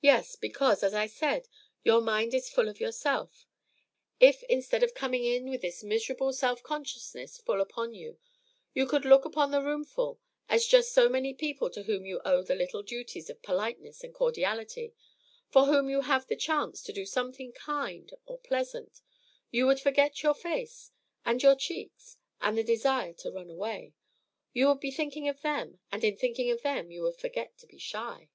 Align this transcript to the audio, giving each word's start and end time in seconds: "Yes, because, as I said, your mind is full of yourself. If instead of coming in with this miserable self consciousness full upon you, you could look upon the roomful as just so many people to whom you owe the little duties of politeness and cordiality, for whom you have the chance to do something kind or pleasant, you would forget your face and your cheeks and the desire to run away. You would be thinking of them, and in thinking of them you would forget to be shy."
"Yes, 0.00 0.36
because, 0.36 0.84
as 0.84 0.94
I 0.94 1.08
said, 1.08 1.48
your 1.82 2.00
mind 2.00 2.34
is 2.34 2.48
full 2.48 2.68
of 2.68 2.78
yourself. 2.78 3.48
If 4.20 4.44
instead 4.44 4.84
of 4.84 4.94
coming 4.94 5.24
in 5.24 5.50
with 5.50 5.60
this 5.62 5.82
miserable 5.82 6.32
self 6.32 6.62
consciousness 6.62 7.38
full 7.38 7.60
upon 7.60 7.92
you, 7.92 8.16
you 8.74 8.86
could 8.86 9.04
look 9.04 9.24
upon 9.24 9.50
the 9.50 9.60
roomful 9.60 10.20
as 10.48 10.68
just 10.68 10.92
so 10.92 11.08
many 11.08 11.34
people 11.34 11.68
to 11.70 11.82
whom 11.82 12.06
you 12.06 12.20
owe 12.24 12.44
the 12.44 12.54
little 12.54 12.84
duties 12.84 13.28
of 13.28 13.42
politeness 13.42 14.04
and 14.04 14.14
cordiality, 14.14 14.94
for 15.48 15.64
whom 15.66 15.90
you 15.90 16.02
have 16.02 16.28
the 16.28 16.36
chance 16.36 16.80
to 16.84 16.92
do 16.92 17.04
something 17.04 17.50
kind 17.50 18.14
or 18.24 18.38
pleasant, 18.38 19.02
you 19.50 19.66
would 19.66 19.80
forget 19.80 20.22
your 20.22 20.34
face 20.34 20.92
and 21.24 21.42
your 21.42 21.56
cheeks 21.56 22.18
and 22.40 22.56
the 22.56 22.62
desire 22.62 23.12
to 23.14 23.32
run 23.32 23.50
away. 23.50 23.94
You 24.52 24.68
would 24.68 24.78
be 24.78 24.92
thinking 24.92 25.26
of 25.28 25.40
them, 25.40 25.80
and 25.90 26.04
in 26.04 26.16
thinking 26.16 26.52
of 26.52 26.62
them 26.62 26.92
you 26.92 27.02
would 27.02 27.16
forget 27.16 27.58
to 27.58 27.66
be 27.66 27.78
shy." 27.78 28.28